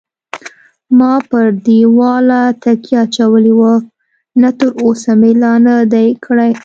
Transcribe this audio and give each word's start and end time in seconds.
ما 0.97 1.13
پر 1.29 1.45
دېواله 1.65 2.41
تکیه 2.63 2.97
اچولې 3.05 3.53
وه، 3.59 3.73
نه 4.41 4.49
تراوسه 4.57 5.11
مې 5.19 5.31
لا 5.41 5.53
نه 5.65 5.75
دی 5.93 6.07
کړی. 6.25 6.51